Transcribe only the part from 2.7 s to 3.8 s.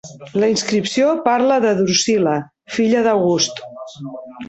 filla d'August.